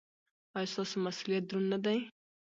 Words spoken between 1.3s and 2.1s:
دروند نه دی؟